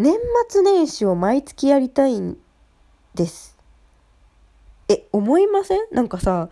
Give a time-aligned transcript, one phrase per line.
[0.00, 0.14] 年
[0.48, 2.38] 末年始を毎月やりたいん
[3.14, 3.54] です。
[4.88, 5.80] え、思いません？
[5.92, 6.48] なんかさ、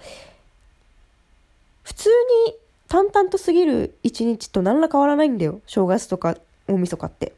[1.82, 2.10] 普通
[2.46, 2.54] に
[2.88, 5.62] 淡々と過ぎる一日と何ら変わらないんだよ。
[5.64, 7.32] 正月とか大晦日って。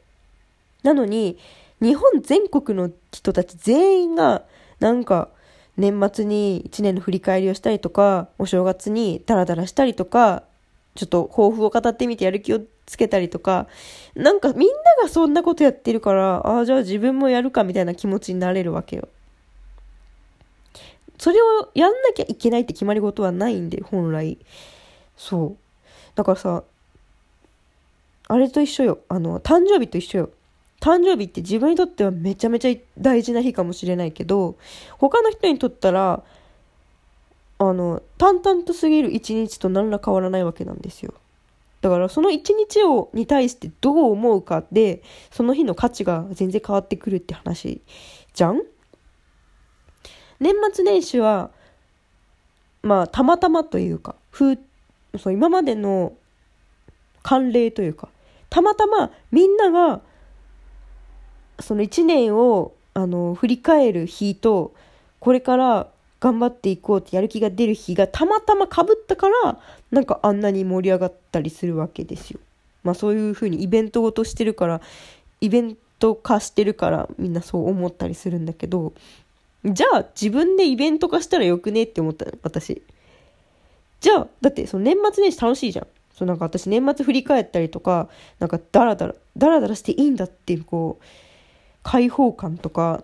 [0.83, 1.39] なのに、
[1.81, 4.43] 日本全国の人たち全員が、
[4.81, 5.29] なんか、
[5.77, 10.43] 年末に一年の振り返りをしたりとか、お正月にダラダラしたりとか、
[10.93, 12.59] ちょっと抱負を語ってみてやる気を
[12.91, 13.67] つけたりとか、
[14.15, 19.07] なんかみんながそんなことやってるから、ああ、じゃあ自分もやるかみたいな気持ちになれるわけよ。
[21.17, 24.37] それをやんなきゃいけないって決まり事はないんで、本来。
[25.15, 25.57] そう。
[26.15, 26.65] だからさ、
[28.27, 28.99] あれと一緒よ。
[29.07, 30.29] あの、誕生日と一緒よ。
[30.81, 34.57] 誕生日って自分にとってはめちゃめちゃ大事な日かもしれないけど、
[34.97, 36.23] 他の人にとったら、
[37.57, 41.13] あの、淡々と過ぎる一日と何ら変わらないわけなんですよ。
[41.81, 47.81] だからその一日を、に対してどう思うかで、その日の価値が全然変わってくるって話
[48.33, 48.61] じゃん？
[50.39, 51.51] 年末年始は、
[52.83, 54.57] まあ、たまたまというか、ふ
[55.17, 56.13] そう今までの
[57.23, 58.09] 慣例というか、
[58.49, 60.01] たまたまみんなが、
[61.59, 64.73] その1年をあの振り返る日と、
[65.19, 65.87] これから
[66.21, 69.59] 頑張っていこうってやる気が出る日がたまたまかぶったから、
[69.91, 72.39] なんかあんなに盛り上がったりするわけですよ。
[72.83, 74.81] まあそういうふうにイベントごとしてるから、
[75.41, 78.93] イベント化してるからみんなそう思ったりするんだけど、
[79.65, 82.81] じゃあ自分でイベント化したらよくねって思ったの、私。
[83.99, 85.87] じゃあ、だってその年末年始楽しいじゃん。
[86.13, 91.03] そうなんか私年末振り返ったりとか、なんかダラダラ、ダラダラしていいんだっていうこう、
[91.81, 93.03] 開放感とか、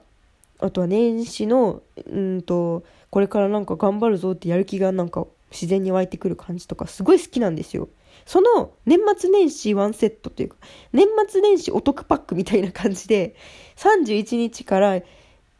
[0.59, 2.83] あとは年始の、うんと、
[3.17, 7.89] これからなんか頑張るぞってやる気がなんか自然に湧いてくる感じとかすごい好きなんですよ。
[8.27, 10.57] その年末年始ワンセットというか、
[10.93, 13.33] 年末年始お得パックみたいな感じで、
[13.77, 15.03] 31日から3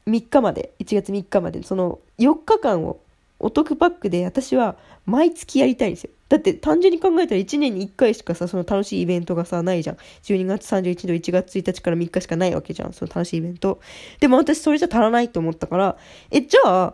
[0.05, 2.99] 日まで、1月3日まで、その4日間を
[3.39, 4.75] お得パックで私は
[5.07, 6.11] 毎月やりたいんですよ。
[6.29, 9.97] だって単純に考えたら1年に1回しかさ、その楽しいイベントがさ、ないじゃん。
[10.21, 12.93] 12月31日と1月1日から3日しかないわけじゃん。
[12.93, 13.79] その楽しいイベント。
[14.19, 15.97] でも私それじゃ足らないと思ったから、
[16.29, 16.93] え、じゃあ、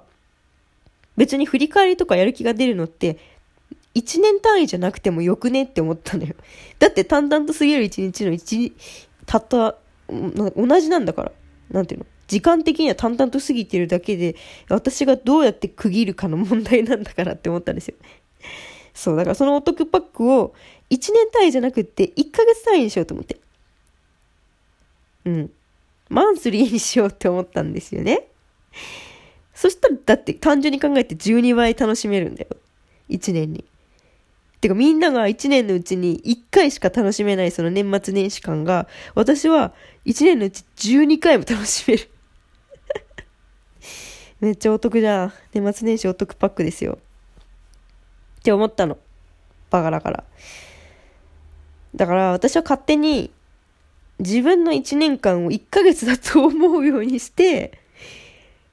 [1.18, 3.18] 別に振り返りとかやる気が出るのって、
[3.96, 6.36] 1年単位じゃなくてもよくねって思ったのよ。
[6.80, 8.74] だって淡々と過ぎる1日の1、
[9.26, 9.78] たった、
[10.10, 11.32] 同じなんだから。
[11.72, 12.06] なんていうの？
[12.28, 14.36] 時間的には淡々と過ぎてるだけで、
[14.70, 17.96] 私がどうやって区切るかの問題なんだからって思ったんですよ。
[18.94, 20.54] そう、だからそのお得パックを
[20.90, 23.38] 1年単位じゃなくって1ヶ月単位にしようと思って。
[25.26, 25.52] うん。
[26.10, 28.28] マンスリーにしようって思ったんですよね。
[29.64, 32.50] そしたら、だって単純に考えて12倍楽しめるんだよ。
[33.08, 33.64] 1年に。
[34.60, 39.72] てかみんなが1年のうちに1回しか楽しめないその年末年始感が、私は
[40.06, 42.10] 1年のうち12回も楽しめる。
[44.42, 45.34] めっちゃお得じゃん。
[45.54, 46.98] 年末年始お得パックですよ。
[48.42, 48.98] って思ったの。
[49.70, 50.26] バカだから。
[51.96, 53.32] だから私は勝手に
[54.20, 57.82] 自分の1年間を1ヶ月だと思うようにして、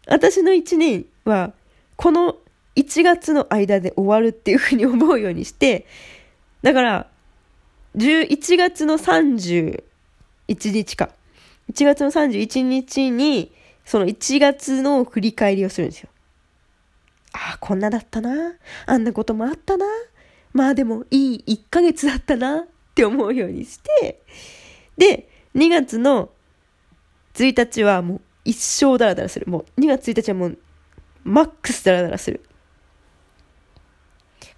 [0.06, 1.52] 私の1年は
[1.96, 2.36] この
[2.76, 5.86] 1月の間で終わるっていうふうに思うようにして、
[6.62, 7.06] だから、
[7.96, 9.82] 11月の31
[10.46, 11.10] 日か。
[11.72, 13.52] 1月の31日に、
[13.84, 16.08] その1月の振り返りをするんですよ。
[17.32, 18.54] ああ、こんなだったな。
[18.86, 19.86] あんなこともあったな。
[20.52, 24.22] まあでもいい1ヶ月だったなって思うようにして、
[24.96, 26.30] で、2月の
[27.34, 29.46] 1日はもう一生ダラダラする。
[29.46, 30.58] もう2月1日はもう
[31.24, 32.40] マックスダラダラする。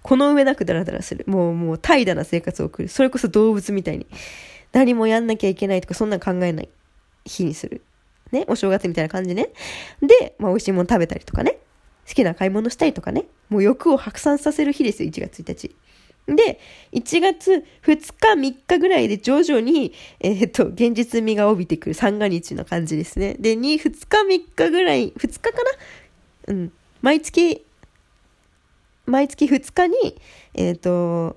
[0.01, 1.23] この上なくダラダラする。
[1.27, 2.89] もう、もう怠惰な生活を送る。
[2.89, 4.05] それこそ動物みたいに。
[4.73, 6.69] 何もやんなきゃいけないとか、そんなん考えない
[7.25, 7.81] 日にする。
[8.31, 9.49] ね、お正月みたいな感じね。
[10.01, 11.59] で、まあ、美味しいもの食べたりとかね。
[12.07, 13.25] 好きな買い物したりとかね。
[13.49, 15.75] もう欲を白散させる日ですよ、1月1日。
[16.27, 16.59] で、
[16.93, 23.35] 1月2日、3日ぐらいで徐々に、えっ、ー、と、現実味が帯びてくる三が日の感じですね。
[23.39, 25.71] で、2、2日、3日ぐらい、2日かな？
[26.47, 26.71] うん。
[27.01, 27.65] 毎月、
[29.05, 30.17] 毎月2日に、
[30.53, 31.35] えっ、ー、と、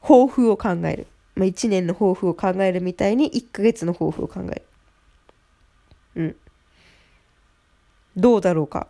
[0.00, 1.06] 抱負を考える。
[1.34, 4.62] まあ、1年の抱負を考えるみたいに1ヶ月の抱負を考える。
[6.14, 6.36] うん。
[8.16, 8.86] どうだろうか？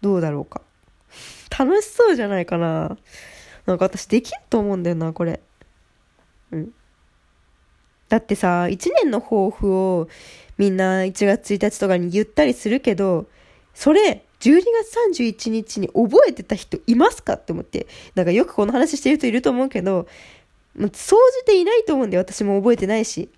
[0.00, 0.62] どうだろうか？
[1.58, 2.96] 楽しそうじゃないかな。
[3.66, 5.40] なんか私できると思うんだよな、これ。
[6.52, 6.72] うん。
[8.08, 10.08] だってさ、1年の抱負を
[10.56, 13.26] みんな1月1日とかに言ったりするけど、
[13.74, 14.62] それ、12
[15.12, 17.88] 月31日に覚えてた人いますかって思って。
[18.14, 20.06] なんかよくこの話してる人いると思うけど、
[20.76, 23.28] まあ、総じていないと思うんで私も覚えてないし。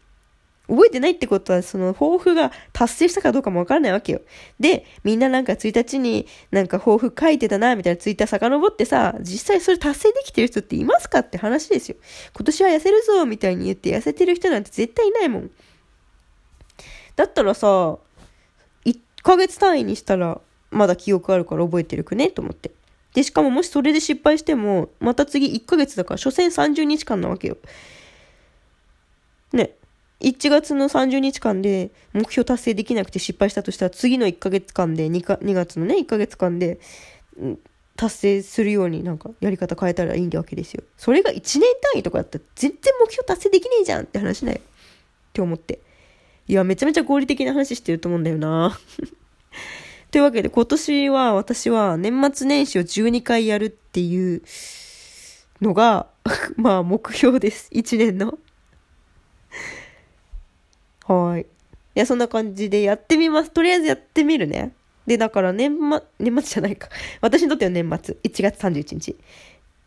[0.70, 4.20] 覚えてないってことは、その抱負が達成したかどうかもわからないわけよ。
[4.60, 11.96] で、みんななんか1日になんか抱負書いてたな、みたいなツイッター遡ってさ、実際それ達成できてる人っていますかって話ですよ。
[12.34, 15.50] 今年は痩せるぞ、みたいに言って痩せてる人なんて絶対いないもん。
[17.16, 17.98] だったらさ、
[18.84, 20.40] 1ヶ月単位にしたら、
[20.70, 22.70] まだ記憶あるから覚えてるくねと思って。
[23.12, 27.56] で、しかももしそれで失敗しても、また次1ヶ月だから、所詮30日間なわけよ。
[30.20, 36.78] 1月の30日間で目標達成できなくて失敗したとしたら、次の1ヶ月間で2か、2月のね、1ヶ月間で、
[37.96, 40.82] 達成するようになんかやり方変えたらいいんだわけですよ。
[40.96, 41.60] それが1年
[41.92, 44.58] 単位とかだったら全然目標達成できねえじゃんって話だよ。
[44.58, 45.80] って思って。
[46.48, 48.78] いや、めちゃめちゃ合理的な話してると思うんだよな。
[50.10, 54.42] というわけで今年は私は年末年始を12回やるっていう
[55.60, 56.08] のが
[56.56, 57.70] まあ目標です。
[57.72, 58.38] 1年の
[61.06, 61.42] はい。
[61.42, 61.46] い
[61.94, 63.50] や、そんな感じでやってみます。
[63.50, 64.72] とりあえずやってみるね。
[65.06, 66.88] で、だから年末、年末じゃないか。
[67.20, 68.16] 私にとっては年末。
[68.22, 69.16] 1月31日。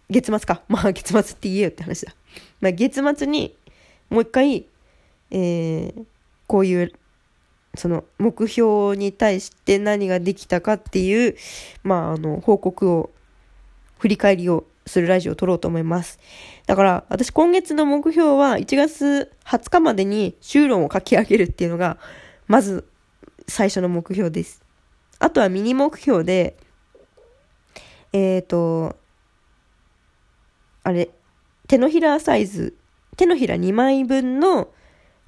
[0.09, 0.61] 月末か。
[0.67, 2.13] まあ月末って言えよって話だ。
[2.59, 3.55] まあ月末に
[4.09, 4.65] もう一回、
[5.31, 6.05] えー、
[6.47, 6.93] こういう
[7.75, 11.35] その目標に対して何ができたかっていう、
[11.83, 13.09] まあ、あの、報告を、
[13.97, 16.19] 振り返りをするラジオを撮ろうと思います。
[16.65, 21.97] だから、私今月の目標は1月20日までに修論を書き上げるっていうのが、
[22.47, 22.87] まず
[23.47, 24.63] 最初の目標です。
[25.19, 26.57] あとはミニ目標で、
[28.11, 28.95] えっ、ー、と、
[30.83, 31.09] あれ、
[31.67, 32.75] 手のひらサイズ、
[33.15, 34.69] 手のひら2枚分の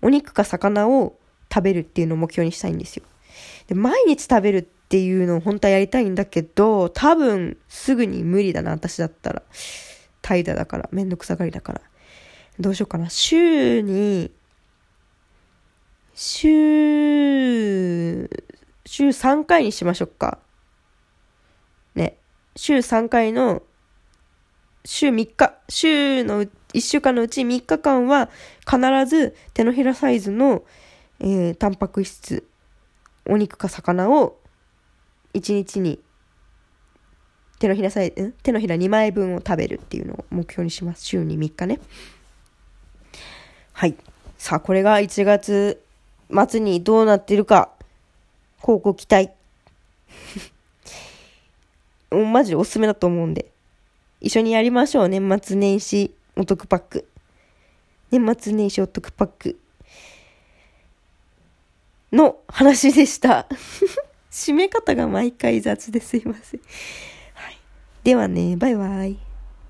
[0.01, 1.17] お肉か魚を
[1.51, 3.03] 食べるっていうのを目標にしたいんですよ。
[3.67, 9.43] で、毎日食べるっていうのを本当はやりたいんだけど、多分すぐに無理だな、私だったら。
[10.21, 11.81] 怠惰だから、めんどくさがりだから。
[12.59, 13.09] どうしようかな。
[13.09, 14.31] 週に、
[16.13, 16.49] 週、
[18.85, 20.39] 週3回にしましょうか。
[21.95, 22.17] ね。
[22.55, 23.63] 週3回の、
[24.85, 28.29] 週3日、週の1週間のうち3日間は
[28.69, 30.63] 必ず手のひらサイズの
[31.19, 32.47] えー、タンパク質、
[33.25, 34.38] お肉か魚を
[35.35, 35.99] 1日に
[37.59, 38.11] 手のひらさえ、
[38.43, 41.05] 手のひら2枚分を食べるっていうのを目標にします。
[41.05, 41.79] 週に3日ね。
[43.71, 43.95] はい。
[44.37, 45.81] さあ、これが1月
[46.49, 47.71] 末にどうなってるか、
[48.61, 49.31] 広告期待。
[52.11, 53.51] マジでおすすめだと思うんで。
[54.21, 55.09] 一緒にやりましょう。
[55.09, 57.09] 年末年始お得パック。
[58.11, 59.59] 年末年始お得パック。
[62.11, 63.47] の話でした。
[64.35, 66.59] 締め方が毎回雑ですいません。
[67.35, 67.57] はい。
[68.03, 69.25] ではね、バイバイ。